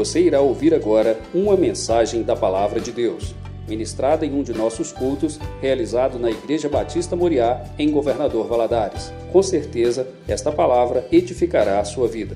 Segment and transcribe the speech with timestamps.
[0.00, 3.34] Você irá ouvir agora uma mensagem da Palavra de Deus,
[3.68, 9.12] ministrada em um de nossos cultos, realizado na Igreja Batista Moriá, em Governador Valadares.
[9.30, 12.34] Com certeza, esta palavra edificará a sua vida.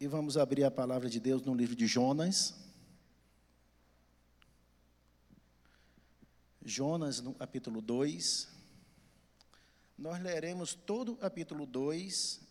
[0.00, 2.52] E vamos abrir a palavra de Deus no livro de Jonas.
[6.60, 8.48] Jonas, no capítulo 2.
[9.96, 12.50] Nós leremos todo o capítulo 2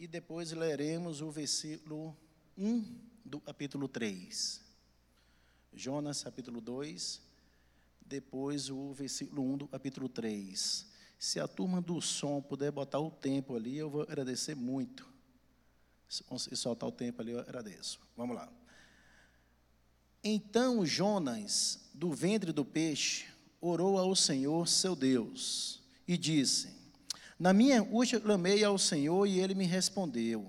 [0.00, 2.16] e depois leremos o versículo
[2.56, 2.82] 1
[3.22, 4.62] do capítulo 3.
[5.74, 7.20] Jonas, capítulo 2,
[8.00, 10.86] depois o versículo 1 do capítulo 3.
[11.18, 15.06] Se a turma do som puder botar o tempo ali, eu vou agradecer muito.
[16.08, 16.24] Se
[16.56, 18.00] soltar o tempo ali, eu agradeço.
[18.16, 18.50] Vamos lá.
[20.24, 23.26] Então Jonas, do ventre do peixe,
[23.60, 26.79] orou ao Senhor seu Deus e disse:
[27.40, 30.46] na minha angústia clamei ao Senhor e ele me respondeu.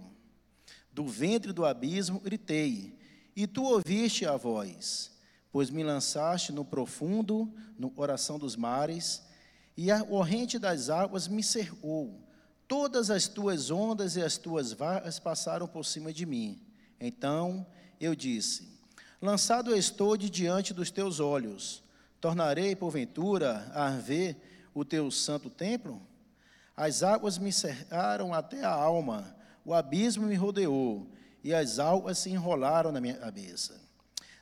[0.91, 2.99] Do ventre do abismo gritei,
[3.33, 5.09] e tu ouviste a voz,
[5.53, 9.23] pois me lançaste no profundo, no coração dos mares,
[9.77, 12.27] e a corrente das águas me cercou.
[12.67, 16.61] Todas as tuas ondas e as tuas varas passaram por cima de mim.
[16.99, 17.65] Então
[18.01, 18.67] eu disse:
[19.21, 21.81] Lançado estou de diante dos teus olhos,
[22.19, 24.35] tornarei porventura a ver
[24.73, 26.10] o teu santo templo?
[26.81, 31.07] As águas me cercaram até a alma, o abismo me rodeou,
[31.43, 33.79] e as águas se enrolaram na minha cabeça.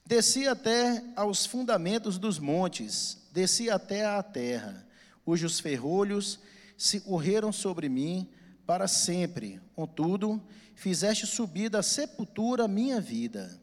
[0.06, 4.88] Desci até aos fundamentos dos montes, desci até à terra,
[5.26, 6.40] cujos ferrolhos
[6.78, 8.26] se correram sobre mim
[8.66, 9.60] para sempre.
[9.76, 10.42] Contudo,
[10.76, 13.60] fizeste subir da sepultura minha vida.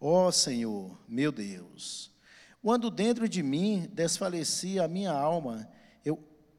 [0.00, 2.10] Ó Senhor, meu Deus,
[2.62, 5.68] quando dentro de mim desfalecia a minha alma,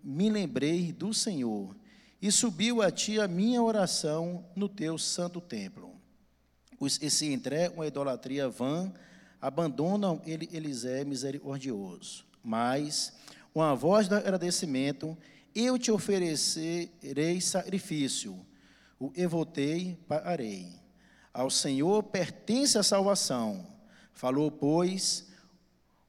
[0.05, 1.75] me lembrei do Senhor,
[2.21, 5.95] e subiu a ti a minha oração no teu santo templo.
[6.79, 8.93] Os que se entregam à idolatria vã,
[9.41, 12.23] abandonam ele, Elisé misericordioso.
[12.43, 13.13] Mas,
[13.51, 15.17] com a voz do agradecimento,
[15.55, 18.45] eu te oferecerei sacrifício,
[18.99, 20.69] o evotei, parei.
[21.33, 23.65] Ao Senhor pertence a salvação.
[24.13, 25.27] Falou, pois,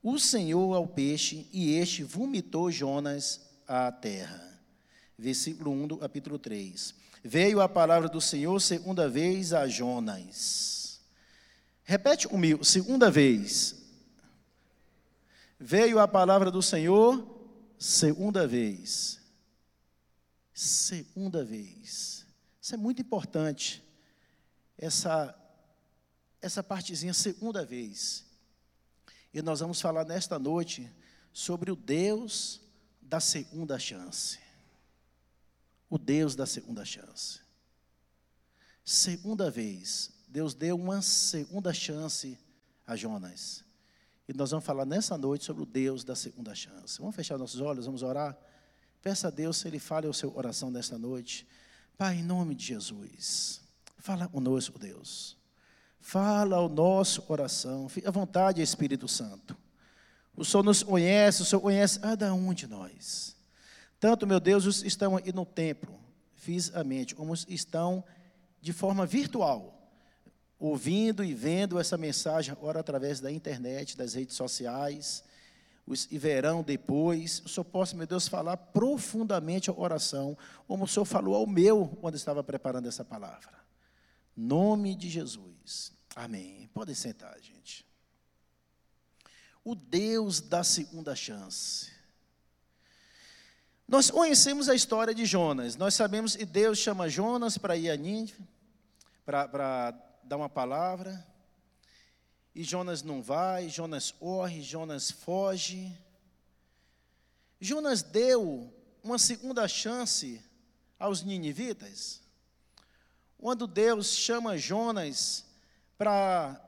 [0.02, 4.60] o Senhor ao peixe, e este vomitou Jonas à terra.
[5.18, 6.94] Versículo 1 do capítulo 3.
[7.22, 11.00] Veio a palavra do Senhor segunda vez a Jonas.
[11.82, 13.76] Repete comigo, segunda vez.
[15.58, 17.26] Veio a palavra do Senhor
[17.78, 19.20] segunda vez.
[20.52, 22.26] Segunda vez.
[22.60, 23.82] Isso é muito importante.
[24.76, 25.34] Essa
[26.40, 28.24] essa partezinha segunda vez.
[29.32, 30.90] E nós vamos falar nesta noite
[31.32, 32.60] sobre o Deus
[33.08, 34.38] da segunda chance.
[35.88, 37.40] O Deus da segunda chance.
[38.84, 42.38] Segunda vez, Deus deu uma segunda chance
[42.86, 43.64] a Jonas.
[44.28, 46.98] E nós vamos falar nessa noite sobre o Deus da segunda chance.
[46.98, 48.36] Vamos fechar nossos olhos, vamos orar.
[49.00, 51.46] Peça a Deus se Ele fale o seu coração nesta noite.
[51.96, 53.60] Pai, em nome de Jesus,
[53.98, 55.36] fala conosco, Deus.
[56.00, 57.88] Fala ao nosso coração.
[57.88, 59.56] Fique à vontade, Espírito Santo.
[60.36, 63.34] O Senhor nos conhece, o Senhor conhece cada um de nós.
[63.98, 65.98] Tanto, meu Deus, os estão aqui no templo,
[66.34, 68.04] fisicamente, como estão
[68.60, 69.90] de forma virtual,
[70.58, 75.24] ouvindo e vendo essa mensagem agora através da internet, das redes sociais,
[75.86, 77.40] os, e verão depois.
[77.46, 80.36] O Senhor possa, meu Deus, falar profundamente a oração,
[80.68, 83.54] como o Senhor falou ao meu quando estava preparando essa palavra.
[84.36, 85.92] Nome de Jesus.
[86.14, 86.68] Amém.
[86.74, 87.86] Podem sentar, gente
[89.66, 91.90] o Deus da segunda chance.
[93.88, 97.96] Nós conhecemos a história de Jonas, nós sabemos que Deus chama Jonas para ir a
[97.96, 98.46] Nínive,
[99.24, 99.90] para
[100.22, 101.26] dar uma palavra,
[102.54, 105.92] e Jonas não vai, Jonas corre, Jonas foge.
[107.60, 108.72] Jonas deu
[109.02, 110.40] uma segunda chance
[110.96, 112.22] aos ninivitas.
[113.36, 115.44] Quando Deus chama Jonas
[115.98, 116.65] para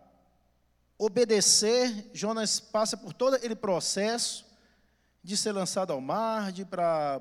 [0.99, 4.45] obedecer, Jonas passa por todo aquele processo
[5.23, 7.21] de ser lançado ao mar, de para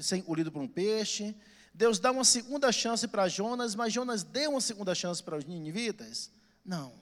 [0.00, 1.34] ser engolido por um peixe.
[1.74, 5.44] Deus dá uma segunda chance para Jonas, mas Jonas deu uma segunda chance para os
[5.44, 6.30] ninivitas?
[6.64, 6.92] Não.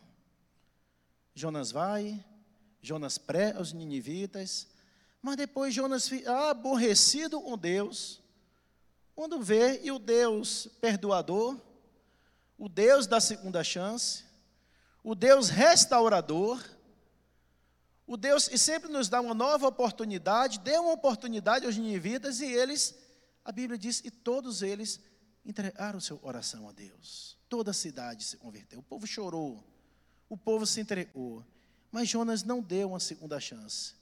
[1.35, 2.25] Jonas vai,
[2.81, 4.69] Jonas pré aos ninivitas,
[5.21, 8.21] mas depois Jonas fica aborrecido com Deus,
[9.15, 11.59] quando vê e o Deus perdoador,
[12.59, 14.26] o Deus da segunda chance,
[15.07, 16.61] o Deus restaurador,
[18.09, 22.47] o Deus que sempre nos dá uma nova oportunidade, deu uma oportunidade aos ninivitas e
[22.47, 22.93] eles,
[23.45, 24.99] a Bíblia diz, e todos eles
[25.45, 27.39] entregaram sua oração a Deus.
[27.49, 28.81] Toda a cidade se converteu.
[28.81, 29.63] O povo chorou.
[30.29, 31.47] O povo se entregou.
[31.93, 33.95] Mas Jonas não deu uma segunda chance.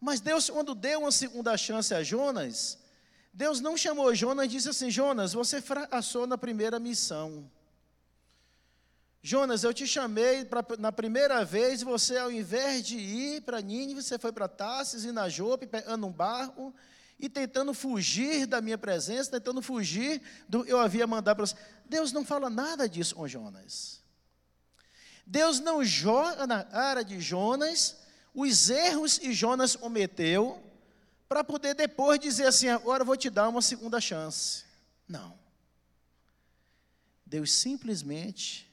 [0.00, 2.78] Mas Deus, quando deu uma segunda chance a Jonas,
[3.32, 7.48] Deus não chamou Jonas e disse assim: Jonas, você fracassou na primeira missão.
[9.28, 14.00] Jonas, eu te chamei pra, na primeira vez, você ao invés de ir para Nínive,
[14.00, 16.72] você foi para Tarsis e na Jope, pegando um barco
[17.18, 21.56] e tentando fugir da minha presença, tentando fugir do eu havia mandado para você.
[21.86, 24.00] Deus não fala nada disso com Jonas.
[25.26, 27.96] Deus não joga na cara de Jonas
[28.32, 30.62] os erros que Jonas cometeu,
[31.28, 34.62] para poder depois dizer assim: agora eu vou te dar uma segunda chance.
[35.08, 35.36] Não.
[37.26, 38.66] Deus simplesmente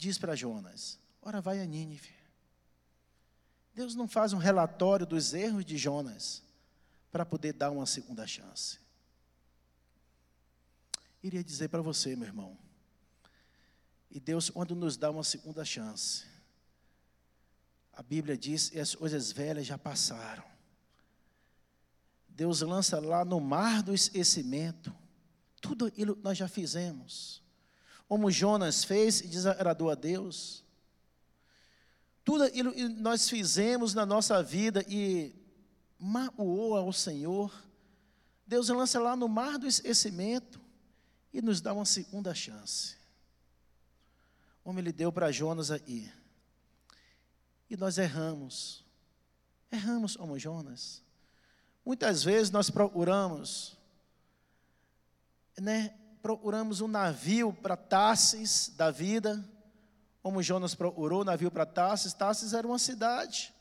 [0.00, 2.14] diz para Jonas: ora vai a Nínive.
[3.74, 6.42] Deus não faz um relatório dos erros de Jonas
[7.12, 8.78] para poder dar uma segunda chance.
[11.22, 12.58] Iria dizer para você, meu irmão,
[14.10, 16.24] e Deus, quando nos dá uma segunda chance,
[17.92, 20.44] a Bíblia diz que as coisas velhas já passaram.
[22.26, 24.92] Deus lança lá no mar do esquecimento
[25.60, 27.42] tudo aquilo que nós já fizemos.
[28.10, 30.64] Como Jonas fez e desagradou a Deus.
[32.24, 35.32] Tudo aquilo que nós fizemos na nossa vida e
[35.96, 37.54] magoou ao Senhor,
[38.44, 40.60] Deus lança lá no mar do esquecimento
[41.32, 42.96] e nos dá uma segunda chance.
[44.64, 46.12] Como ele deu para Jonas aí.
[47.70, 48.84] E nós erramos.
[49.70, 51.00] Erramos como Jonas.
[51.86, 53.78] Muitas vezes nós procuramos,
[55.56, 59.44] né, procuramos um navio para Tarsis da vida,
[60.22, 62.12] como Jonas procurou, navio para Tarsis.
[62.12, 63.54] Tarsis era uma cidade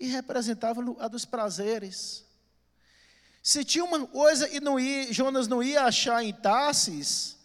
[0.00, 2.24] e representava a dos prazeres.
[3.42, 7.36] Se tinha uma coisa e não ia, Jonas não ia achar em Tarsis,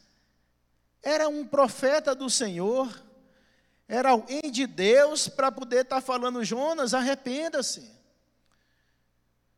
[1.01, 3.03] era um profeta do Senhor,
[3.87, 7.91] era alguém de Deus para poder estar tá falando, Jonas, arrependa-se.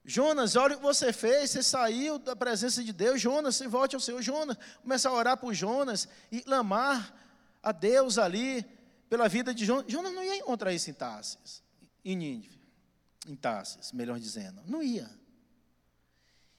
[0.07, 3.95] Jonas, olha o que você fez, você saiu da presença de Deus, Jonas, você volte
[3.95, 7.11] ao Senhor, Jonas, começa a orar por Jonas e clamar
[7.61, 8.63] a Deus ali
[9.09, 9.91] pela vida de Jonas.
[9.91, 11.63] Jonas não ia encontrar isso em Tarsis,
[12.03, 12.61] em Nínive,
[13.27, 15.09] em Tarsis, melhor dizendo, não ia.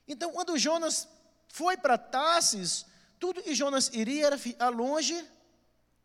[0.09, 1.07] Então, quando Jonas
[1.49, 2.85] foi para Tarsis,
[3.21, 5.25] tudo que Jonas iria era ficar longe,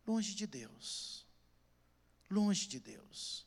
[0.06, 1.26] longe de Deus.
[2.30, 3.44] Longe de Deus.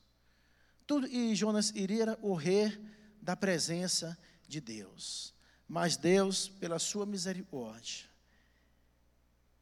[0.86, 2.94] Tudo que Jonas iria era correr
[3.25, 4.18] da presença
[4.48, 5.33] de Deus.
[5.68, 8.06] Mas Deus, pela sua misericórdia,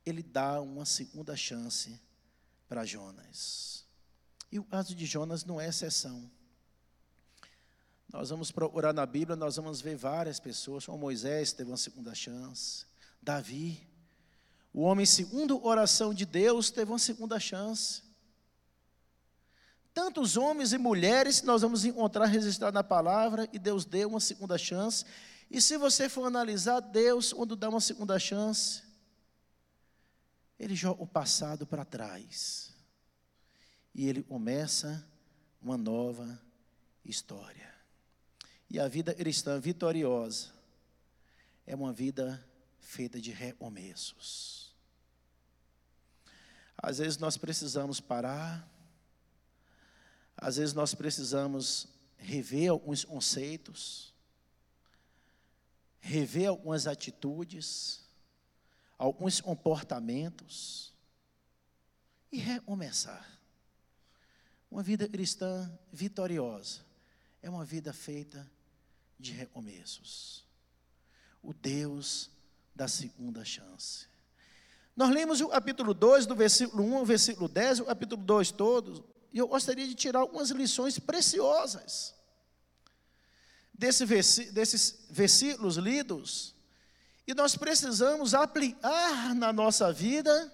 [0.06, 1.98] ele dá uma segunda chance
[2.68, 3.86] para Jonas.
[4.52, 6.30] E o caso de Jonas não é exceção.
[8.12, 12.14] Nós vamos procurar na Bíblia, nós vamos ver várias pessoas, como Moisés teve uma segunda
[12.14, 12.86] chance,
[13.22, 13.88] Davi,
[14.74, 18.04] o homem segundo oração de Deus teve uma segunda chance.
[19.94, 24.58] Tantos homens e mulheres nós vamos encontrar registrado na palavra e Deus deu uma segunda
[24.58, 25.06] chance.
[25.52, 28.82] E se você for analisar, Deus, quando dá uma segunda chance,
[30.58, 32.74] Ele joga o passado para trás.
[33.94, 35.08] E Ele começa
[35.62, 36.42] uma nova
[37.06, 37.72] história.
[38.68, 40.50] E a vida cristã vitoriosa
[41.68, 42.44] é uma vida
[42.80, 44.74] feita de recomeços.
[46.76, 48.68] Às vezes nós precisamos parar,
[50.38, 51.88] às vezes nós precisamos
[52.18, 54.14] rever alguns conceitos,
[56.00, 58.02] rever algumas atitudes,
[58.98, 60.94] alguns comportamentos
[62.32, 63.40] e recomeçar.
[64.70, 66.82] Uma vida cristã vitoriosa
[67.42, 68.50] é uma vida feita
[69.20, 70.44] de recomeços.
[71.42, 72.32] O Deus
[72.74, 74.08] da segunda chance.
[74.96, 79.13] Nós lemos o capítulo 2, do versículo 1 ao versículo 10, o capítulo 2 todo,
[79.34, 82.14] e eu gostaria de tirar algumas lições preciosas
[83.74, 84.06] desse
[84.52, 86.54] desses versículos lidos,
[87.26, 90.54] e nós precisamos aplicar na nossa vida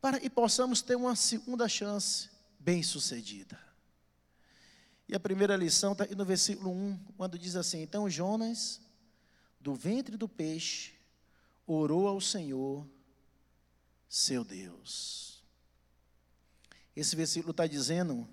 [0.00, 3.58] para que possamos ter uma segunda chance bem-sucedida.
[5.08, 8.80] E a primeira lição está no versículo 1, quando diz assim: Então Jonas,
[9.58, 10.92] do ventre do peixe,
[11.66, 12.86] orou ao Senhor,
[14.08, 15.33] seu Deus.
[16.94, 18.28] Esse versículo está dizendo,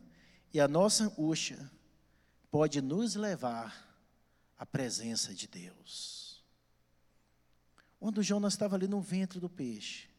[0.53, 1.71] e a nossa angústia
[2.49, 3.89] pode nos levar
[4.57, 6.43] à presença de Deus.
[7.99, 10.09] Quando Jonas estava ali no ventre do peixe,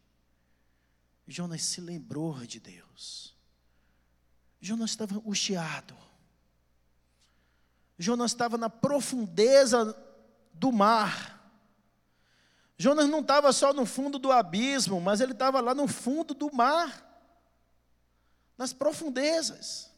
[1.27, 3.37] Jonas se lembrou de Deus.
[4.61, 5.97] Jonas estava angustiado.
[7.99, 9.97] Jonas estava na profundeza
[10.53, 11.41] do mar.
[12.77, 16.53] Jonas não estava só no fundo do abismo, mas ele estava lá no fundo do
[16.53, 17.12] mar,
[18.57, 19.91] nas profundezas.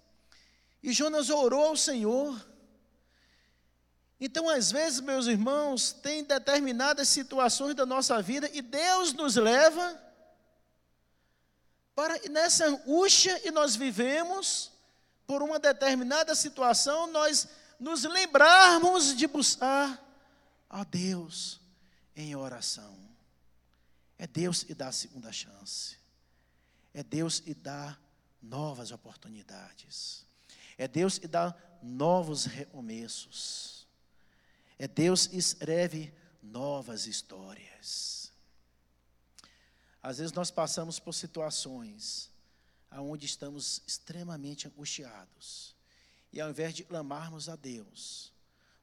[0.83, 2.45] E Jonas orou ao Senhor.
[4.21, 10.01] Então, às vezes, meus irmãos, tem determinadas situações da nossa vida e Deus nos leva
[11.95, 14.73] para nessa angústia e nós vivemos
[15.27, 20.01] por uma determinada situação, nós nos lembrarmos de buscar
[20.69, 21.61] a Deus
[22.15, 22.99] em oração.
[24.19, 25.97] É Deus que dá a segunda chance.
[26.93, 27.99] É Deus que dá
[28.45, 30.25] novas oportunidades.
[30.77, 33.87] É Deus que dá novos recomeços.
[34.79, 38.33] É Deus que escreve novas histórias.
[40.03, 42.31] Às vezes nós passamos por situações
[42.93, 45.75] onde estamos extremamente angustiados.
[46.33, 48.33] E ao invés de clamarmos a Deus,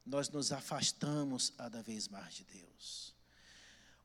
[0.04, 3.14] nós nos afastamos cada vez mais de Deus.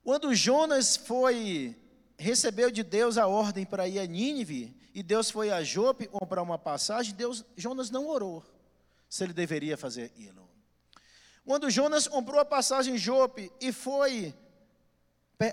[0.04, 1.76] Quando Jonas foi
[2.18, 6.42] recebeu de Deus a ordem para ir a Nínive, e Deus foi a Jope comprar
[6.42, 8.44] uma passagem, Deus, Jonas não orou
[9.08, 10.48] se ele deveria fazer aquilo.
[11.46, 14.34] Quando Jonas comprou a passagem em Jope e foi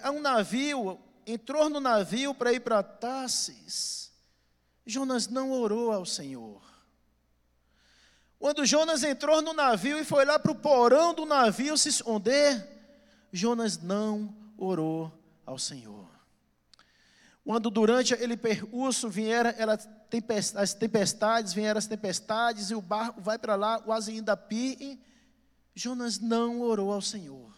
[0.02, 4.10] a um navio, entrou no navio para ir para Tarsis,
[4.86, 6.62] Jonas não orou ao Senhor.
[8.38, 12.66] Quando Jonas entrou no navio e foi lá para o porão do navio se esconder,
[13.32, 15.12] Jonas não orou
[15.46, 16.13] ao Senhor.
[17.44, 19.52] Quando durante aquele percurso vieram
[20.56, 24.98] as tempestades, vieram as tempestades e o barco vai para lá, quase ainda pie,
[25.74, 27.52] Jonas não orou ao Senhor.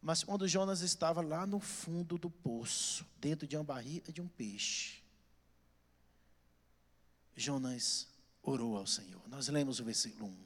[0.00, 4.28] Mas quando Jonas estava lá no fundo do poço, dentro de uma barriga de um
[4.28, 5.02] peixe,
[7.34, 8.08] Jonas
[8.42, 9.22] orou ao Senhor.
[9.28, 10.36] Nós lemos o versículo 1.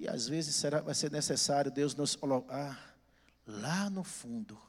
[0.00, 2.96] E às vezes será, vai ser necessário Deus nos colocar
[3.46, 4.60] lá no fundo,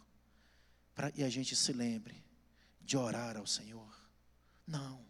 [1.13, 2.23] que a gente se lembre
[2.81, 3.87] de orar ao Senhor.
[4.65, 5.05] Não.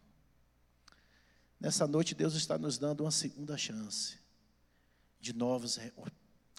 [1.60, 4.17] Nessa noite Deus está nos dando uma segunda chance
[5.20, 5.79] de novos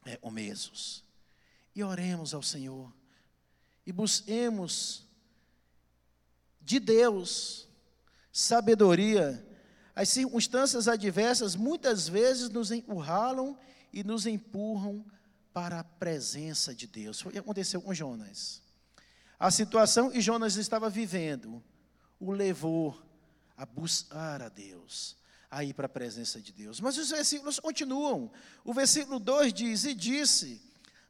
[0.04, 1.04] recomeços.
[1.74, 2.92] E oremos ao Senhor.
[3.86, 5.06] E busquemos
[6.60, 7.68] de Deus
[8.32, 9.44] sabedoria.
[9.94, 13.58] As circunstâncias adversas muitas vezes nos encurralam
[13.92, 15.04] e nos empurram
[15.52, 17.20] para a presença de Deus.
[17.20, 18.62] Foi o que aconteceu com Jonas.
[19.38, 21.62] A situação que Jonas estava vivendo
[22.18, 23.00] o levou
[23.56, 25.16] a buscar a Deus,
[25.50, 26.80] a ir para a presença de Deus.
[26.80, 28.30] Mas os versículos continuam.
[28.64, 30.60] O versículo 2 diz: E disse: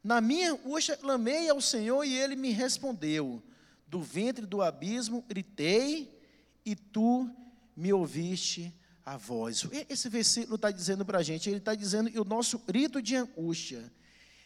[0.04, 3.42] Na minha angústia clamei ao Senhor e ele me respondeu.
[3.86, 6.20] Do ventre do abismo gritei
[6.64, 7.30] e tu
[7.74, 8.74] me ouviste
[9.06, 9.66] a voz.
[9.88, 13.16] Esse versículo está dizendo para a gente, ele está dizendo que o nosso grito de
[13.16, 13.90] angústia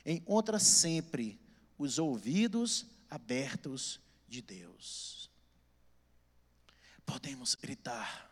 [0.07, 1.41] encontra sempre
[1.77, 5.31] os ouvidos abertos de Deus.
[7.05, 8.31] Podemos gritar.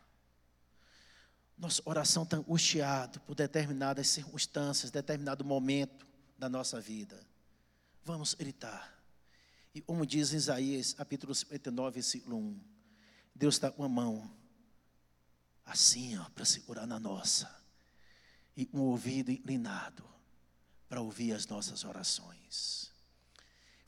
[1.58, 6.06] Nossa oração está angustiada por determinadas circunstâncias, determinado momento
[6.38, 7.20] da nossa vida.
[8.02, 8.98] Vamos gritar.
[9.74, 12.60] E como diz Isaías, capítulo 59, versículo 1,
[13.34, 14.34] Deus está com a mão
[15.66, 17.54] assim, ó, para segurar na nossa,
[18.56, 20.02] e um ouvido inclinado
[20.88, 22.89] para ouvir as nossas orações.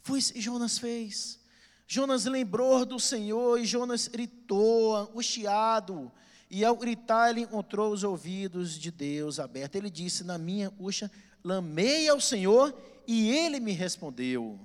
[0.02, 1.40] Foi isso que Jonas fez.
[1.86, 6.10] Jonas lembrou do Senhor e Jonas gritou, angustiado.
[6.50, 9.78] E ao gritar, ele encontrou os ouvidos de Deus abertos.
[9.78, 11.10] Ele disse: Na minha angústia,
[11.42, 12.74] lamei ao Senhor
[13.06, 14.58] e ele me respondeu.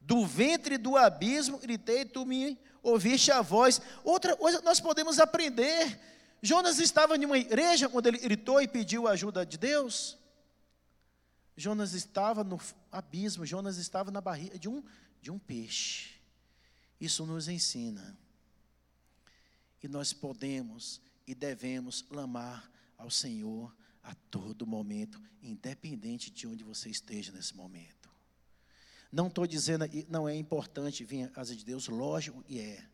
[0.00, 3.80] Do ventre do abismo gritei, tu me ouviste a voz.
[4.02, 5.98] Outra coisa nós podemos aprender.
[6.42, 10.18] Jonas estava em uma igreja quando ele gritou e pediu a ajuda de Deus.
[11.60, 12.58] Jonas estava no
[12.90, 14.82] abismo, Jonas estava na barriga de um,
[15.20, 16.14] de um peixe.
[16.98, 18.16] Isso nos ensina.
[19.82, 26.88] E nós podemos e devemos clamar ao Senhor a todo momento, independente de onde você
[26.88, 28.08] esteja nesse momento.
[29.12, 32.84] Não estou dizendo que não é importante vir à casa de Deus, lógico e é.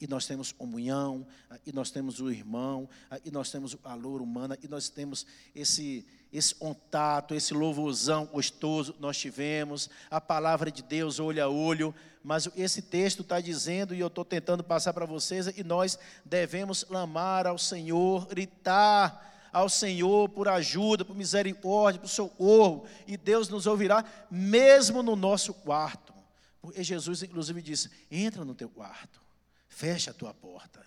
[0.00, 1.26] E nós temos comunhão,
[1.66, 2.88] e nós temos o irmão,
[3.24, 8.96] e nós temos o valor humano, e nós temos esse esse contato, esse louvorzão gostoso
[8.98, 14.00] nós tivemos, a palavra de Deus olho a olho, mas esse texto está dizendo, e
[14.00, 20.28] eu estou tentando passar para vocês, e nós devemos clamar ao Senhor, gritar ao Senhor
[20.28, 26.12] por ajuda, por misericórdia, por socorro, e Deus nos ouvirá, mesmo no nosso quarto.
[26.60, 29.22] Porque Jesus, inclusive, disse: entra no teu quarto,
[29.68, 30.84] fecha a tua porta,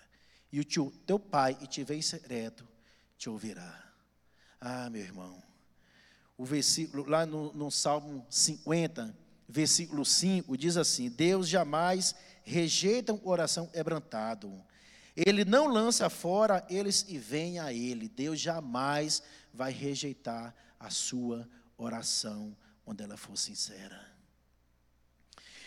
[0.52, 2.68] e o teu, teu pai, e te vê em secreto,
[3.16, 3.87] te ouvirá.
[4.60, 5.42] Ah, meu irmão,
[6.36, 9.14] o versículo, lá no, no Salmo 50,
[9.48, 14.52] versículo 5, diz assim: Deus jamais rejeita uma oração quebrantado.
[15.16, 18.08] Ele não lança fora eles e vem a ele.
[18.08, 19.22] Deus jamais
[19.52, 24.08] vai rejeitar a sua oração quando ela for sincera.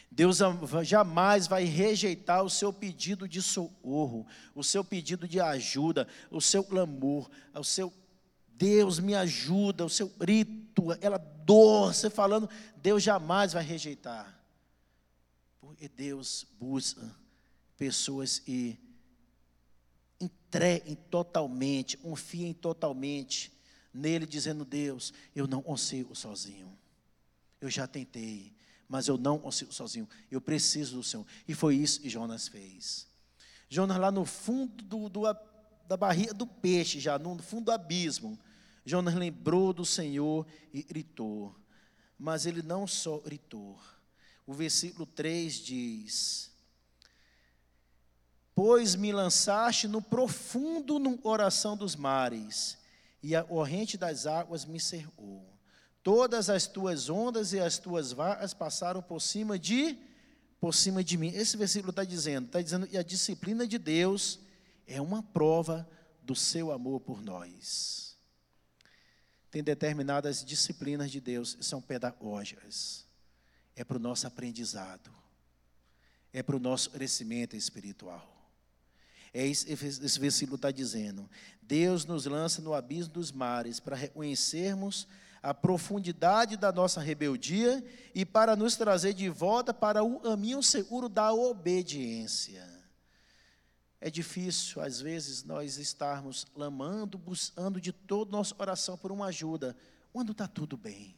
[0.10, 0.39] Deus
[0.83, 6.63] jamais vai rejeitar o seu pedido de socorro, o seu pedido de ajuda, o seu
[6.63, 7.89] clamor, o seu
[8.62, 14.39] Deus me ajuda, o seu grito, ela dor, você falando, Deus jamais vai rejeitar.
[15.60, 17.01] Porque Deus busca
[17.75, 18.77] pessoas e
[20.20, 23.51] entreguem totalmente, confiem totalmente
[23.91, 26.77] nele, dizendo: Deus, eu não consigo sozinho.
[27.60, 28.53] Eu já tentei,
[28.88, 30.08] mas eu não consigo sozinho.
[30.30, 31.25] Eu preciso do Senhor.
[31.48, 33.08] E foi isso que Jonas fez.
[33.68, 35.24] Jonas, lá no fundo do, do,
[35.88, 38.38] da barriga do peixe, já no fundo do abismo,
[38.85, 41.55] Jonas lembrou do Senhor e gritou.
[42.17, 43.79] Mas ele não só gritou.
[44.45, 46.51] O versículo 3 diz:
[48.53, 52.77] Pois me lançaste no profundo no coração dos mares,
[53.23, 55.47] e a corrente das águas me cercou.
[56.03, 59.97] Todas as tuas ondas e as tuas varas passaram por cima de
[60.59, 61.29] por cima de mim.
[61.29, 64.39] Esse versículo está dizendo, está dizendo que a disciplina de Deus
[64.85, 65.89] é uma prova
[66.21, 68.11] do seu amor por nós.
[69.51, 73.05] Tem determinadas disciplinas de Deus são pedagógicas.
[73.75, 75.12] É para o nosso aprendizado.
[76.31, 78.25] É para o nosso crescimento espiritual.
[79.34, 81.29] É esse, esse versículo está dizendo.
[81.62, 85.05] Deus nos lança no abismo dos mares para reconhecermos
[85.43, 91.10] a profundidade da nossa rebeldia e para nos trazer de volta para o caminho seguro
[91.10, 92.71] da obediência.
[94.03, 99.27] É difícil, às vezes, nós estarmos clamando, buscando de todo o nosso coração por uma
[99.27, 99.77] ajuda,
[100.12, 101.15] quando está tudo bem.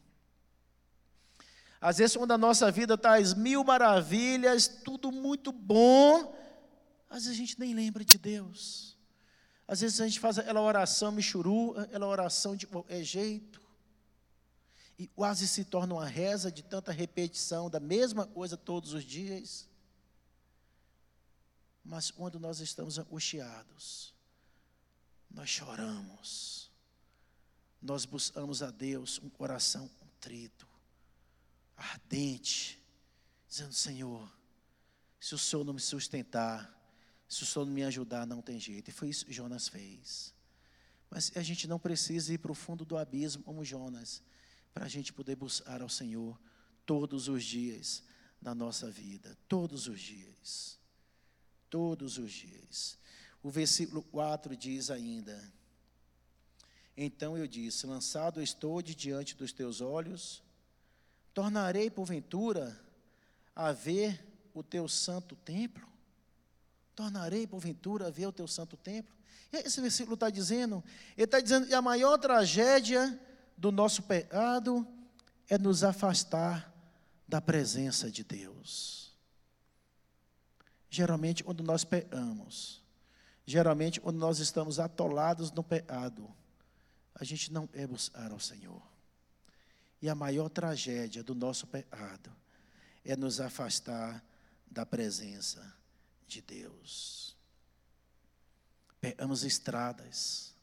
[1.80, 6.36] Às vezes, quando a nossa vida está às mil maravilhas, tudo muito bom,
[7.10, 8.98] às vezes a gente nem lembra de Deus.
[9.66, 13.62] Às vezes a gente faz aquela oração michuru, aquela oração de qualquer jeito.
[15.00, 19.70] E quase se torna uma reza de tanta repetição da mesma coisa todos os dias.
[21.84, 24.14] Mas quando nós estamos angustiados,
[25.30, 26.72] nós choramos,
[27.82, 30.68] nós buscamos a Deus um coração contrito,
[31.76, 32.82] ardente,
[33.48, 34.32] dizendo: Senhor,
[35.20, 36.74] se o Senhor não me sustentar,
[37.28, 38.90] se o Senhor não me ajudar, não tem jeito.
[38.90, 40.34] E foi isso que Jonas fez.
[41.10, 44.24] Mas a gente não precisa ir para o fundo do abismo como Jonas
[44.74, 46.40] para a gente poder buscar ao Senhor
[46.86, 48.04] todos os dias
[48.42, 50.80] da nossa vida, todos os dias.
[51.74, 53.00] Todos os dias.
[53.42, 55.44] O versículo 4 diz ainda:
[56.96, 60.44] Então eu disse: Lançado estou de diante dos teus olhos,
[61.34, 62.80] tornarei porventura
[63.56, 65.88] a ver o teu santo templo?
[66.96, 69.16] Tornarei porventura a ver o teu santo templo?
[69.52, 70.84] E esse versículo está dizendo,
[71.18, 73.20] ele está dizendo que a maior tragédia
[73.58, 74.88] do nosso pecado
[75.50, 76.72] é nos afastar
[77.28, 79.13] da presença de Deus.
[80.94, 82.80] Geralmente, quando nós pecamos,
[83.48, 86.32] geralmente, quando nós estamos atolados no pecado,
[87.16, 88.80] a gente não é buscar ao Senhor.
[90.00, 92.32] E a maior tragédia do nosso pecado
[93.04, 94.24] é nos afastar
[94.70, 95.76] da presença
[96.28, 97.36] de Deus.
[99.02, 100.54] Pegamos estradas,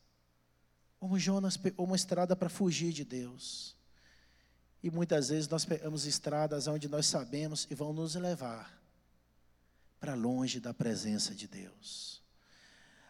[1.00, 3.76] como Jonas pegou uma estrada para fugir de Deus.
[4.80, 8.79] E muitas vezes nós pegamos estradas onde nós sabemos e vão nos levar
[10.00, 12.22] para longe da presença de Deus.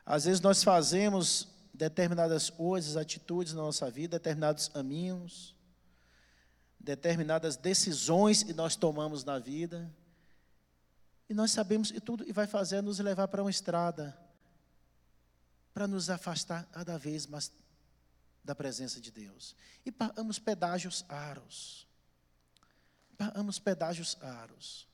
[0.04, 5.54] Às vezes nós fazemos determinadas coisas, atitudes na nossa vida, determinados caminhos,
[6.78, 9.90] determinadas decisões que nós tomamos na vida,
[11.30, 14.18] e nós sabemos que tudo e vai fazer é nos levar para uma estrada,
[15.72, 17.52] para nos afastar cada vez mais
[18.42, 19.54] da presença de Deus.
[19.86, 21.86] E pagamos pedágios aros.
[23.16, 24.89] Pagamos pedágios aros.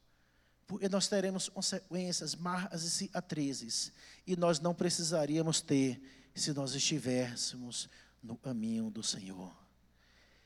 [0.66, 3.92] Porque nós teremos consequências, marcas e cicatrizes.
[4.26, 6.00] E nós não precisaríamos ter
[6.35, 7.88] se nós estivéssemos
[8.22, 9.55] no caminho do Senhor.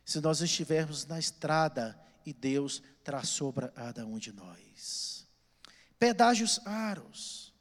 [0.05, 5.27] Se nós estivermos na estrada e Deus traçou para cada um de nós.
[5.99, 7.53] Pedágios aros.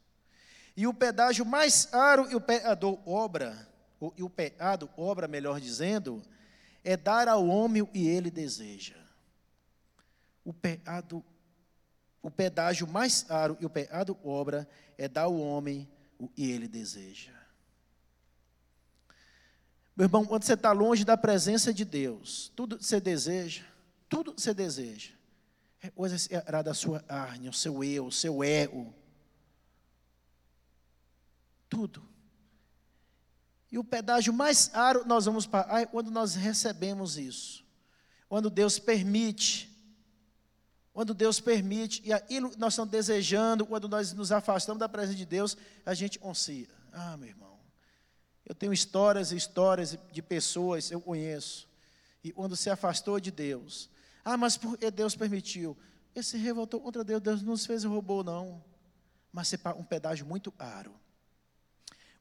[0.76, 3.70] E o pedágio mais aro e o pecador obra
[4.00, 6.24] o, e o pecado, obra melhor dizendo,
[6.84, 8.96] é dar ao homem o que ele deseja.
[10.44, 11.24] O pecado,
[12.22, 16.68] o pedágio mais caro e o pecado obra é dar ao homem o que ele
[16.68, 17.32] deseja.
[19.96, 23.66] Meu irmão, quando você está longe da presença de Deus, tudo você deseja,
[24.08, 25.12] tudo você deseja,
[25.82, 28.94] é coisa será da sua carne, o seu eu, o seu ego.
[31.70, 32.04] Tudo.
[33.72, 37.64] E o pedágio mais caro nós vamos pagar quando nós recebemos isso.
[38.28, 39.69] Quando Deus permite.
[41.00, 45.26] Quando Deus permite, e que nós estamos desejando, quando nós nos afastamos da presença de
[45.26, 46.68] Deus, a gente oncia.
[46.92, 47.58] Ah, meu irmão,
[48.46, 51.70] eu tenho histórias e histórias de pessoas, eu conheço,
[52.22, 53.90] e quando se afastou de Deus,
[54.26, 55.78] ah, mas porque Deus permitiu,
[56.14, 58.62] esse revoltou contra Deus, Deus não nos fez robô, não,
[59.32, 60.94] mas você paga um pedágio muito caro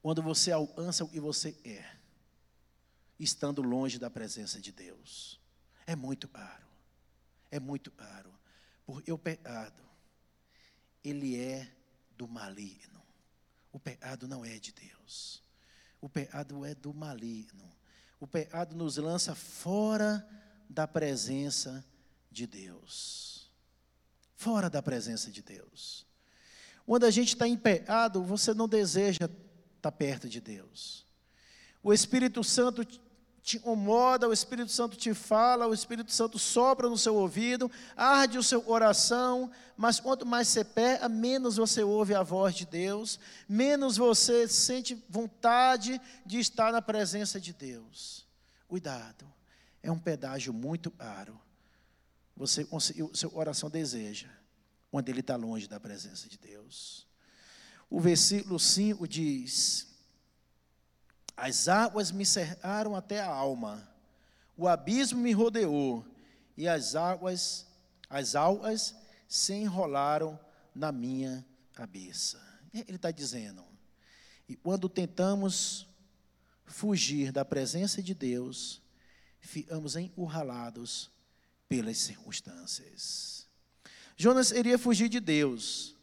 [0.00, 1.84] quando você alcança o que você é,
[3.18, 5.40] estando longe da presença de Deus.
[5.84, 6.68] É muito caro.
[7.50, 8.38] É muito caro.
[8.88, 9.82] Porque o pecado,
[11.04, 11.70] ele é
[12.16, 13.02] do maligno.
[13.70, 15.42] O pecado não é de Deus.
[16.00, 17.70] O pecado é do maligno.
[18.18, 20.26] O pecado nos lança fora
[20.70, 21.84] da presença
[22.30, 23.52] de Deus.
[24.34, 26.06] Fora da presença de Deus.
[26.86, 29.28] Quando a gente está em pecado, você não deseja
[29.76, 31.04] está perto de Deus.
[31.82, 32.86] O Espírito Santo
[33.42, 38.38] te incomoda, o Espírito Santo te fala, o Espírito Santo sopra no seu ouvido, arde
[38.38, 43.18] o seu coração, mas quanto mais você peca, menos você ouve a voz de Deus,
[43.48, 48.26] menos você sente vontade de estar na presença de Deus.
[48.66, 49.24] Cuidado,
[49.82, 51.40] é um pedágio muito caro.
[52.36, 52.80] Você, o
[53.16, 54.28] seu coração deseja,
[54.90, 57.06] quando ele está longe da presença de Deus.
[57.90, 59.87] O versículo 5 diz:
[61.40, 63.88] As águas me cercaram até a alma,
[64.56, 66.04] o abismo me rodeou,
[66.56, 67.64] e as águas,
[68.10, 68.96] as algas
[69.28, 70.36] se enrolaram
[70.74, 72.40] na minha cabeça.
[72.74, 73.64] Ele está dizendo,
[74.48, 75.86] e quando tentamos
[76.66, 78.82] fugir da presença de Deus,
[79.38, 81.08] ficamos encurralados
[81.68, 83.46] pelas circunstâncias.
[84.16, 85.94] Jonas iria fugir de Deus,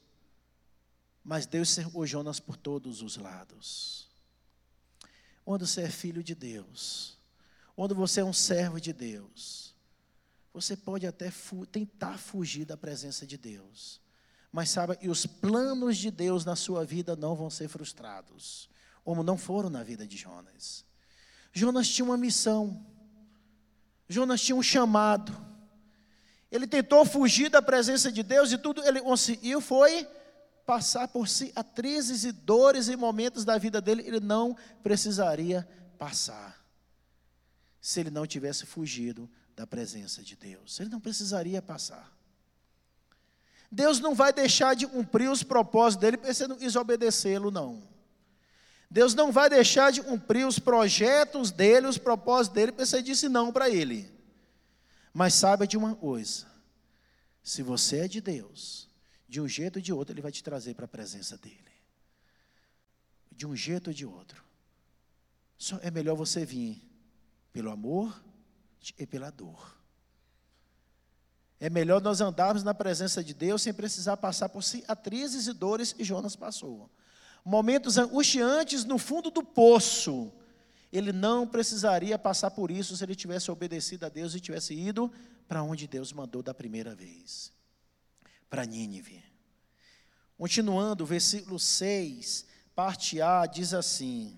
[1.22, 4.15] mas Deus cercou Jonas por todos os lados.
[5.46, 7.20] Quando você é filho de Deus,
[7.76, 9.76] quando você é um servo de Deus,
[10.52, 14.02] você pode até fu tentar fugir da presença de Deus,
[14.52, 18.68] mas saiba que os planos de Deus na sua vida não vão ser frustrados,
[19.04, 20.84] como não foram na vida de Jonas.
[21.54, 22.84] Jonas tinha uma missão,
[24.10, 25.32] Jonas tinha um chamado,
[26.50, 30.08] ele tentou fugir da presença de Deus e tudo ele conseguiu foi
[30.66, 36.60] passar por cicatrizes e dores e momentos da vida dele, ele não precisaria passar.
[37.80, 42.12] Se ele não tivesse fugido da presença de Deus, ele não precisaria passar.
[43.72, 47.84] Deus não vai deixar de cumprir os propósitos dele você não desobedecê-lo, não.
[48.90, 53.28] Deus não vai deixar de cumprir os projetos dele, os propósitos dele, porque você disse
[53.28, 54.10] não para ele.
[55.14, 56.46] Mas saiba de uma coisa:
[57.44, 58.90] se você é de Deus,
[59.28, 61.76] de um jeito ou de outro, Ele vai te trazer para a presença dEle.
[63.32, 64.44] De um jeito ou de outro.
[65.58, 66.82] Só é melhor você vir
[67.52, 68.24] pelo amor
[68.98, 69.76] e pela dor.
[71.60, 75.94] É melhor nós andarmos na presença de Deus sem precisar passar por cicatrizes e dores
[75.94, 76.90] que Jonas passou.
[77.44, 80.32] Momentos angustiantes no fundo do poço.
[80.92, 85.12] Ele não precisaria passar por isso se ele tivesse obedecido a Deus e tivesse ido
[85.48, 87.55] para onde Deus mandou da primeira vez
[88.50, 89.24] para Nínive.
[90.38, 94.38] Continuando, o versículo 6, parte A, diz assim: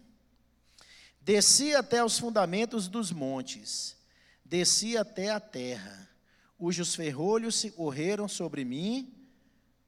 [1.19, 3.97] Desci até os fundamentos dos montes,
[4.45, 6.09] desci até a terra,
[6.57, 9.13] cujos ferrolhos se correram sobre mim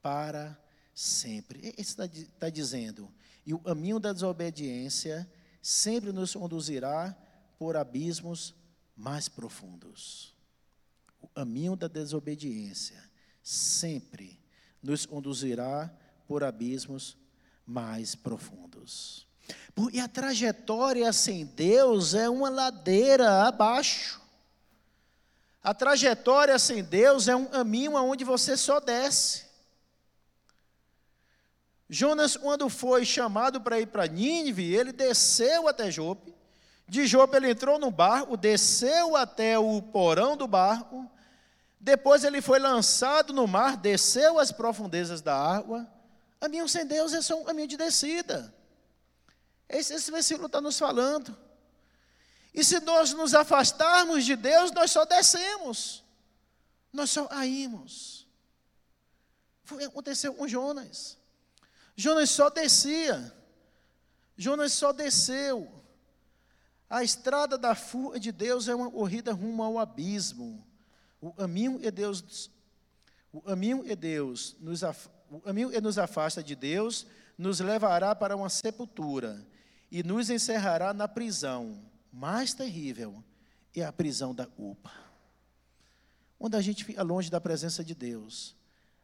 [0.01, 0.59] para
[0.93, 1.73] sempre.
[1.77, 3.11] Isso está, está dizendo,
[3.45, 5.29] e o caminho da desobediência
[5.61, 7.15] sempre nos conduzirá
[7.57, 8.55] por abismos
[8.95, 10.35] mais profundos.
[11.21, 13.08] O caminho da desobediência
[13.49, 14.39] sempre
[14.79, 15.91] nos conduzirá
[16.27, 17.17] por abismos
[17.65, 19.27] mais profundos.
[19.91, 24.21] E a trajetória sem Deus é uma ladeira abaixo.
[25.63, 29.45] A trajetória sem Deus é um caminho aonde você só desce.
[31.89, 36.35] Jonas, quando foi chamado para ir para Nínive, ele desceu até Jope.
[36.87, 41.09] De Jope ele entrou no barco, desceu até o porão do barco,
[41.79, 45.89] depois ele foi lançado no mar, desceu às profundezas da água.
[46.39, 48.53] Caminho sem Deus é só um caminho de descida.
[49.67, 51.37] Esse, esse versículo está nos falando.
[52.53, 56.03] E se nós nos afastarmos de Deus, nós só descemos.
[56.91, 58.27] Nós só caímos.
[59.63, 61.17] Foi, aconteceu com Jonas.
[61.95, 63.33] Jonas só descia.
[64.35, 65.71] Jonas só desceu.
[66.89, 70.65] A estrada da fúria de Deus é uma corrida rumo ao abismo.
[71.21, 72.49] O caminho é Deus,
[73.31, 74.81] o caminho é Deus, nos,
[75.29, 77.05] o caminho é nos afasta de Deus,
[77.37, 79.45] nos levará para uma sepultura
[79.91, 83.23] e nos encerrará na prisão mais terrível
[83.75, 84.91] é a prisão da UPA.
[86.37, 88.55] Quando a gente fica longe da presença de Deus,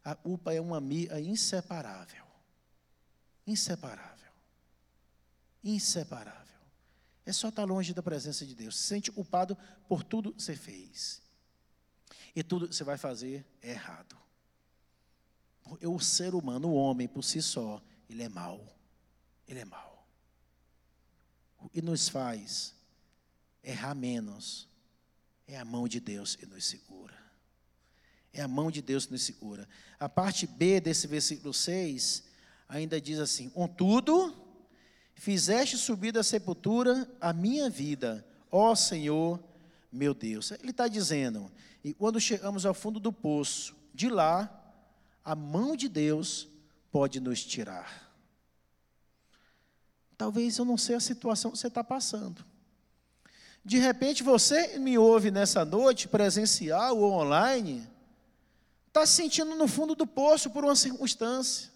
[0.03, 2.25] a UPA é uma amiga inseparável.
[3.45, 4.31] Inseparável.
[5.63, 6.43] Inseparável.
[7.25, 8.77] É só estar longe da presença de Deus.
[8.77, 11.21] Se sente culpado por tudo que você fez.
[12.35, 14.15] E tudo que você vai fazer é errado.
[15.81, 18.75] O ser humano, o homem por si só, ele é mau.
[19.47, 20.05] Ele é mau.
[21.73, 22.75] E nos faz
[23.63, 24.67] errar menos.
[25.47, 27.15] É a mão de Deus que nos segura.
[28.33, 29.67] É a mão de Deus que nos segura.
[29.99, 32.23] A parte B desse versículo 6
[32.67, 34.35] ainda diz assim: Contudo,
[35.15, 39.41] fizeste subir da sepultura a minha vida, ó Senhor,
[39.95, 40.51] meu Deus.
[40.51, 41.51] Ele está dizendo,
[41.83, 44.49] e quando chegamos ao fundo do poço, de lá,
[45.23, 46.47] a mão de Deus
[46.91, 48.05] pode nos tirar.
[50.17, 52.45] Talvez eu não sei a situação que você está passando.
[53.63, 57.87] De repente você me ouve nessa noite, presencial ou online,
[58.87, 61.71] está se sentindo no fundo do poço por uma circunstância.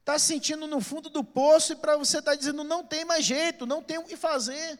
[0.00, 3.24] Está se sentindo no fundo do poço e para você está dizendo, não tem mais
[3.24, 4.78] jeito, não tem o que fazer.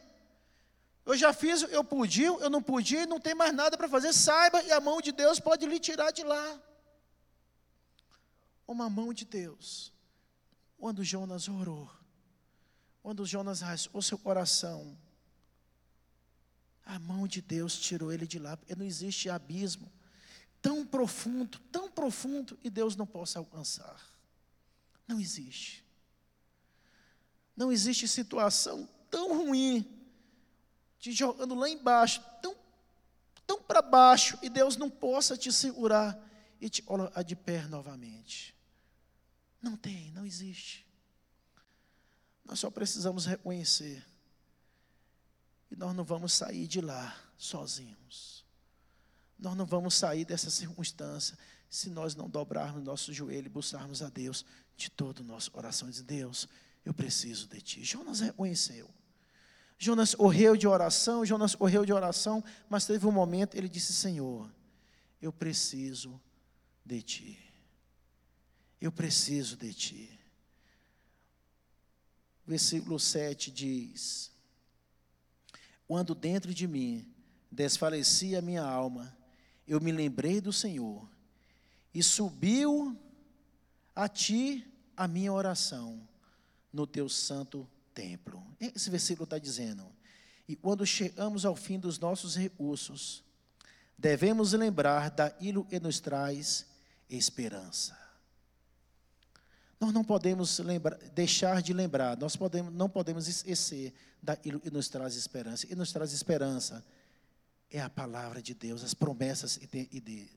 [1.05, 4.13] Eu já fiz, eu podia, eu não podia, não tem mais nada para fazer.
[4.13, 6.61] Saiba, e a mão de Deus pode lhe tirar de lá.
[8.67, 9.91] Uma mão de Deus.
[10.77, 11.89] Quando Jonas orou,
[13.01, 14.97] quando Jonas rasgou seu coração,
[16.85, 19.91] a mão de Deus tirou ele de lá, porque não existe abismo
[20.61, 23.99] tão profundo, tão profundo, e Deus não possa alcançar.
[25.07, 25.83] Não existe.
[27.55, 29.85] Não existe situação tão ruim,
[31.01, 32.55] te jogando lá embaixo, tão,
[33.47, 36.17] tão para baixo, e Deus não possa te segurar
[36.61, 38.55] e te colocar de pé novamente.
[39.59, 40.85] Não tem, não existe.
[42.45, 44.05] Nós só precisamos reconhecer
[45.71, 48.45] e nós não vamos sair de lá sozinhos.
[49.39, 51.35] Nós não vamos sair dessa circunstância
[51.67, 54.45] se nós não dobrarmos nosso joelho e buscarmos a Deus
[54.77, 55.89] de todo o nosso coração.
[55.89, 56.47] Diz, Deus,
[56.85, 57.83] eu preciso de Ti.
[57.83, 58.87] Jonas reconheceu.
[59.83, 64.47] Jonas correu de oração, Jonas correu de oração, mas teve um momento, ele disse, Senhor,
[65.19, 66.21] eu preciso
[66.85, 67.39] de Ti.
[68.79, 70.19] Eu preciso de Ti.
[72.45, 74.31] Versículo 7 diz:
[75.87, 77.11] quando dentro de mim
[77.51, 79.17] desfalecia a minha alma,
[79.67, 81.09] eu me lembrei do Senhor
[81.91, 82.95] e subiu
[83.95, 84.63] a ti
[84.95, 86.07] a minha oração
[86.71, 88.43] no teu santo templo.
[88.59, 89.85] Esse versículo está dizendo.
[90.47, 93.23] E quando chegamos ao fim dos nossos recursos,
[93.97, 96.65] devemos lembrar daquilo que nos traz
[97.09, 97.97] esperança.
[99.79, 104.87] Nós não podemos lembrar, deixar de lembrar, nós podemos, não podemos esquecer daquilo que nos
[104.89, 105.65] traz esperança.
[105.69, 106.85] E nos traz esperança
[107.69, 110.29] é a palavra de Deus, as promessas e de,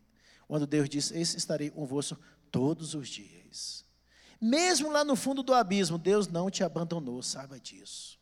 [0.46, 2.18] quando Deus diz: estarei convosco
[2.50, 3.83] todos os dias.
[4.44, 8.18] Mesmo lá no fundo do abismo, Deus não te abandonou, saiba disso.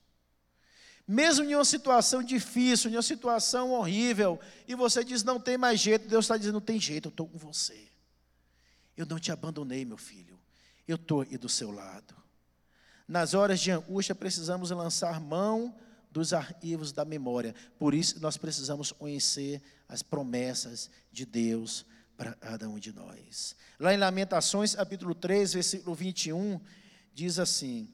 [1.06, 5.80] Mesmo em uma situação difícil, em uma situação horrível, e você diz não tem mais
[5.80, 7.88] jeito, Deus está dizendo não tem jeito, eu estou com você.
[8.96, 10.42] Eu não te abandonei, meu filho
[10.86, 12.14] eu estou aí do seu lado.
[13.06, 15.74] Nas horas de angústia, precisamos lançar mão
[16.10, 17.54] dos arquivos da memória.
[17.78, 21.84] Por isso, nós precisamos conhecer as promessas de Deus
[22.16, 23.56] para cada um de nós.
[23.78, 26.60] Lá em Lamentações, capítulo 3, versículo 21,
[27.14, 27.88] diz assim: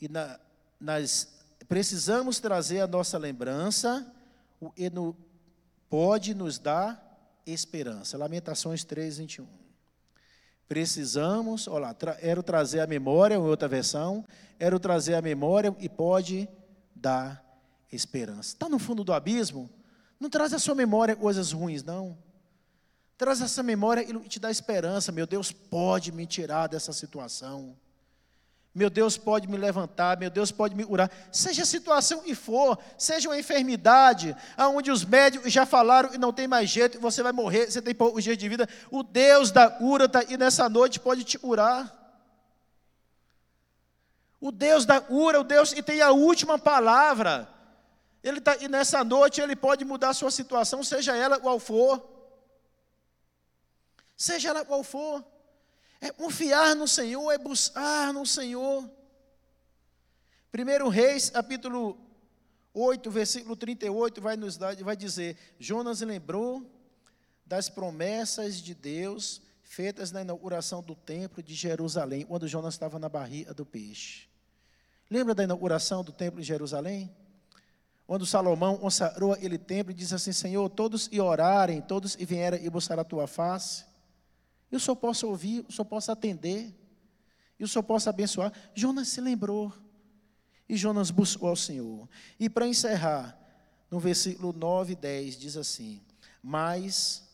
[0.00, 0.38] e na,
[0.80, 1.28] nós
[1.68, 4.04] precisamos trazer a nossa lembrança,
[4.60, 4.90] o que
[5.88, 8.18] pode nos dar esperança.
[8.18, 9.46] Lamentações 3, 21.
[10.66, 14.24] Precisamos, olha lá, tra, era trazer a memória, em outra versão,
[14.58, 16.48] era trazer a memória e pode
[16.96, 17.44] dar
[17.92, 18.54] esperança.
[18.54, 19.70] Está no fundo do abismo?
[20.18, 22.16] Não traz a sua memória coisas ruins, não.
[23.16, 25.12] Traz essa memória e te dá esperança.
[25.12, 27.76] Meu Deus pode me tirar dessa situação.
[28.74, 31.10] Meu Deus pode me levantar, meu Deus pode me curar.
[31.30, 36.32] Seja a situação que for, seja uma enfermidade, onde os médicos já falaram e não
[36.32, 38.66] tem mais jeito, você vai morrer, você tem poucos dias de vida.
[38.90, 42.00] O Deus da cura está aí nessa noite, pode te curar.
[44.40, 47.46] O Deus da cura, o Deus que tem a última palavra.
[48.24, 52.11] Ele está e nessa noite, ele pode mudar a sua situação, seja ela qual for.
[54.22, 55.24] Seja ela qual for.
[56.00, 58.88] É confiar no Senhor, é buscar no Senhor.
[60.54, 61.98] 1 Reis, capítulo
[62.72, 66.64] 8, versículo 38, vai nos dar, vai dizer: Jonas lembrou
[67.44, 73.08] das promessas de Deus feitas na inauguração do templo de Jerusalém, quando Jonas estava na
[73.08, 74.28] barriga do peixe.
[75.10, 77.12] Lembra da inauguração do templo de Jerusalém?
[78.06, 82.64] Quando Salomão consagrou aquele templo e disse assim: Senhor, todos e orarem, todos e vierem
[82.64, 83.90] e buscar a tua face.
[84.72, 86.74] Eu só posso ouvir, eu só posso atender,
[87.58, 88.50] eu só posso abençoar.
[88.74, 89.72] Jonas se lembrou.
[90.66, 92.08] E Jonas buscou ao Senhor.
[92.40, 93.38] E para encerrar,
[93.90, 96.00] no versículo 9 e 10, diz assim:
[96.42, 97.28] Mas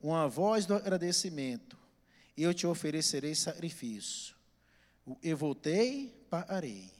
[0.00, 1.76] uma voz do agradecimento,
[2.36, 4.36] eu te oferecerei sacrifício.
[5.20, 6.92] Eu voltei, pararei.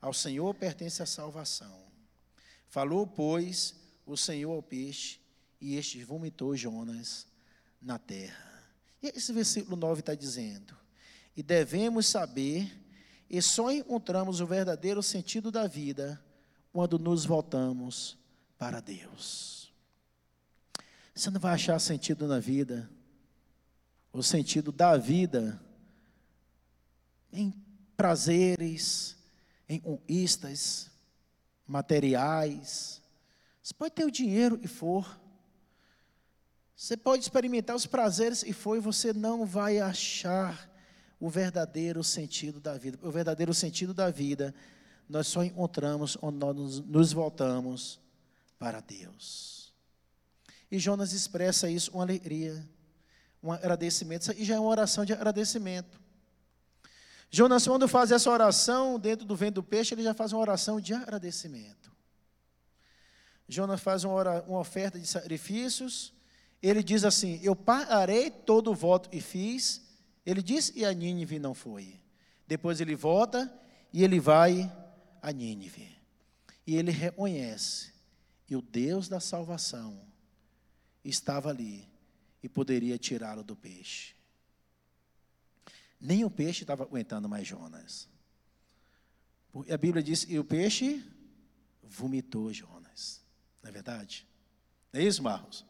[0.00, 1.86] Ao Senhor pertence a salvação.
[2.68, 5.18] Falou, pois, o Senhor ao peixe,
[5.60, 7.26] e este vomitou Jonas
[7.80, 8.49] na terra.
[9.02, 10.76] E esse versículo 9 está dizendo:
[11.36, 12.70] E devemos saber
[13.28, 16.22] e só encontramos o verdadeiro sentido da vida
[16.72, 18.18] quando nos voltamos
[18.58, 19.72] para Deus.
[21.14, 22.90] Você não vai achar sentido na vida,
[24.12, 25.60] o sentido da vida,
[27.32, 27.52] em
[27.96, 29.16] prazeres,
[29.68, 30.90] em conquistas
[31.66, 33.00] materiais.
[33.62, 35.20] Você pode ter o dinheiro e for.
[36.80, 40.66] Você pode experimentar os prazeres e for, e você não vai achar
[41.20, 42.98] o verdadeiro sentido da vida.
[43.02, 44.54] O verdadeiro sentido da vida
[45.06, 48.00] nós só encontramos onde nós nos voltamos
[48.58, 49.74] para Deus.
[50.70, 52.66] E Jonas expressa isso com alegria,
[53.42, 56.00] um agradecimento, e já é uma oração de agradecimento.
[57.30, 60.80] Jonas, quando faz essa oração dentro do vento do peixe, ele já faz uma oração
[60.80, 61.92] de agradecimento.
[63.46, 66.18] Jonas faz uma, uma oferta de sacrifícios,
[66.62, 69.82] ele diz assim: Eu pararei todo o voto e fiz,
[70.24, 72.00] ele diz e a Nínive não foi.
[72.46, 73.52] Depois ele volta
[73.92, 74.70] e ele vai
[75.22, 75.96] a Nínive.
[76.66, 77.92] E ele reconhece
[78.48, 80.04] e o Deus da salvação
[81.04, 81.88] estava ali
[82.42, 84.14] e poderia tirá-lo do peixe.
[86.00, 88.08] Nem o peixe estava aguentando mais Jonas.
[89.70, 91.04] A Bíblia diz que o peixe
[91.82, 93.22] vomitou Jonas.
[93.62, 94.26] Não é verdade?
[94.92, 95.64] Não é isso, Marcos?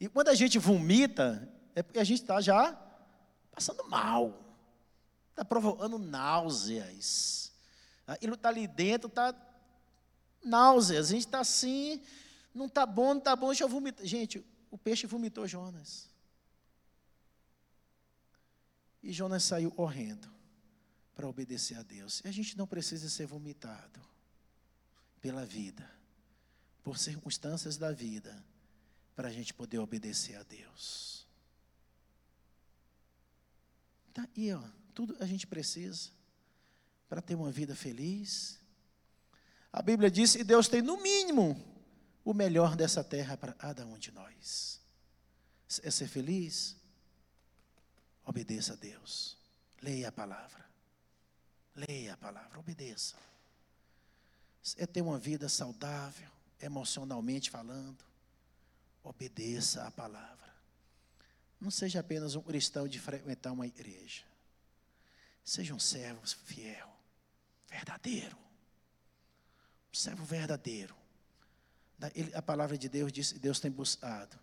[0.00, 2.72] E quando a gente vomita, é porque a gente está já
[3.52, 4.56] passando mal,
[5.30, 7.52] está provocando náuseas.
[8.20, 9.34] Ele está ali dentro, está
[10.42, 11.08] náuseas.
[11.08, 12.00] A gente está assim,
[12.54, 14.06] não está bom, não está bom, deixa eu vomitar.
[14.06, 16.08] Gente, o peixe vomitou Jonas.
[19.02, 20.30] E Jonas saiu correndo
[21.14, 22.22] para obedecer a Deus.
[22.24, 24.00] E a gente não precisa ser vomitado
[25.20, 25.88] pela vida,
[26.82, 28.42] por circunstâncias da vida,
[29.14, 31.26] para a gente poder obedecer a Deus.
[34.08, 34.62] Está aí, ó,
[34.94, 36.10] tudo a gente precisa
[37.08, 38.58] para ter uma vida feliz.
[39.72, 41.56] A Bíblia diz que Deus tem, no mínimo,
[42.24, 44.80] o melhor dessa terra para cada um de nós.
[45.82, 46.76] É ser feliz?
[48.24, 49.36] Obedeça a Deus.
[49.80, 50.68] Leia a palavra.
[51.74, 53.16] Leia a palavra, obedeça.
[54.76, 56.28] É ter uma vida saudável,
[56.60, 58.04] emocionalmente falando.
[59.02, 60.50] Obedeça a palavra.
[61.60, 64.24] Não seja apenas um cristão de frequentar uma igreja.
[65.44, 66.88] Seja um servo fiel,
[67.68, 68.36] verdadeiro.
[69.92, 70.94] Um servo verdadeiro.
[72.34, 74.38] A palavra de Deus diz Deus tem buscado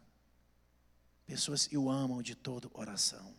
[1.26, 3.36] pessoas que o amam de todo coração.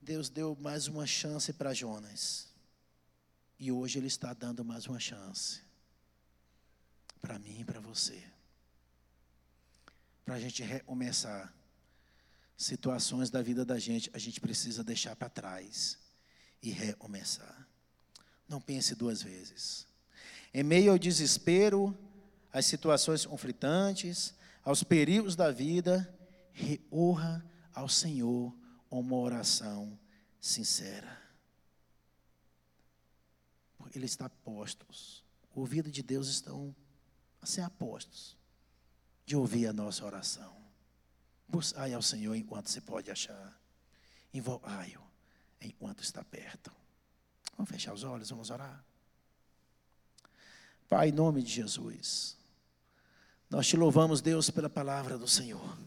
[0.00, 2.48] Deus deu mais uma chance para Jonas.
[3.58, 5.65] E hoje Ele está dando mais uma chance.
[7.26, 8.22] Para mim e para você
[10.26, 11.54] para a gente recomeçar.
[12.58, 15.98] Situações da vida da gente, a gente precisa deixar para trás
[16.60, 17.68] e recomeçar.
[18.48, 19.86] Não pense duas vezes.
[20.52, 21.96] Em meio ao desespero,
[22.52, 24.34] às situações conflitantes,
[24.64, 26.12] aos perigos da vida,
[26.52, 28.52] recorra ao Senhor
[28.90, 29.96] uma oração
[30.40, 31.22] sincera.
[33.94, 35.22] Ele está postos.
[35.54, 36.74] O ouvido de Deus estão
[37.46, 38.36] a ser apostos
[39.24, 40.52] de ouvir a nossa oração.
[41.48, 43.56] Buscai ao Senhor enquanto se pode achar.
[44.34, 45.00] Invocai-o
[45.60, 46.72] enquanto está perto.
[47.56, 48.84] Vamos fechar os olhos, vamos orar.
[50.88, 52.36] Pai, em nome de Jesus,
[53.48, 55.78] nós te louvamos, Deus, pela palavra do Senhor.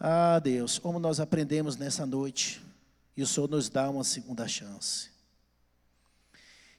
[0.00, 2.62] Ah, Deus, como nós aprendemos nessa noite,
[3.14, 5.10] e o Senhor nos dá uma segunda chance.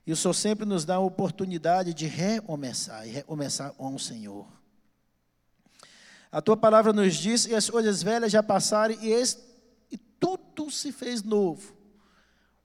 [0.08, 4.48] E o Senhor sempre nos dá a oportunidade de recomeçar e recomeçar com o Senhor.
[6.32, 9.14] A tua palavra nos diz que as coisas velhas já passaram e,
[9.92, 11.76] e tudo se fez novo.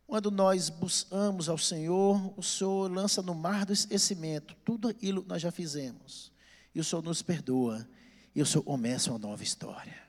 [0.06, 5.28] Quando nós buscamos ao Senhor, o Senhor lança no mar do esquecimento tudo aquilo que
[5.28, 6.30] nós já fizemos.
[6.72, 7.88] E o Senhor nos perdoa.
[8.36, 10.00] E o Senhor começa uma nova história.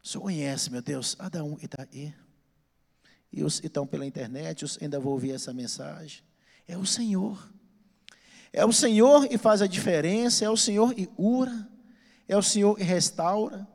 [0.00, 2.14] O Senhor conhece, meu Deus, Adão e Itaí.
[3.32, 6.22] E os que estão pela internet, os ainda vão ouvir essa mensagem.
[6.66, 7.52] É o Senhor.
[8.52, 11.68] É o Senhor e faz a diferença, é o Senhor e cura,
[12.26, 13.68] é o Senhor e restaura,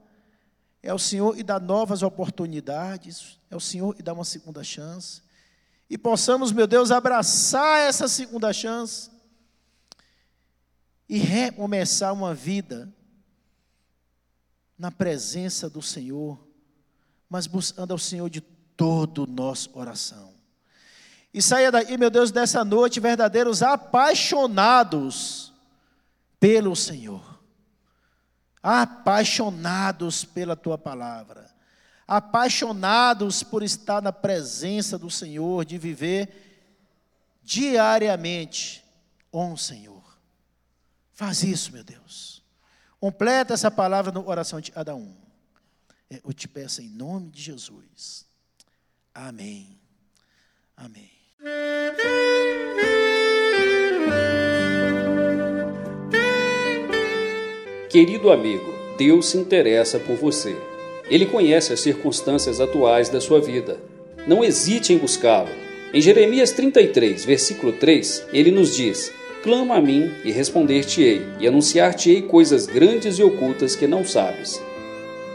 [0.81, 5.21] é o Senhor e dá novas oportunidades, é o Senhor e dá uma segunda chance.
[5.89, 9.11] E possamos, meu Deus, abraçar essa segunda chance
[11.07, 12.91] e recomeçar uma vida
[14.77, 16.45] na presença do Senhor,
[17.29, 18.41] mas buscando ao Senhor de
[18.75, 20.33] todo o nosso oração.
[21.33, 25.51] E saia daí, meu Deus, dessa noite verdadeiros apaixonados
[26.39, 27.39] pelo Senhor.
[28.61, 31.51] Apaixonados pela tua palavra.
[32.07, 36.43] Apaixonados por estar na presença do Senhor, de viver
[37.41, 38.85] diariamente
[39.31, 40.03] com o Senhor.
[41.13, 42.43] Faz isso, meu Deus.
[42.99, 45.15] Completa essa palavra no oração de cada um.
[46.23, 48.25] Eu te peço em nome de Jesus.
[49.13, 49.67] Amém.
[50.75, 51.11] Amém.
[57.89, 60.55] Querido amigo, Deus se interessa por você.
[61.09, 63.79] Ele conhece as circunstâncias atuais da sua vida.
[64.27, 65.49] Não hesite em buscá-lo.
[65.93, 72.23] Em Jeremias 33, versículo 3, ele nos diz: Clama a mim e responder-te-ei, e anunciar-te-ei
[72.23, 74.59] coisas grandes e ocultas que não sabes.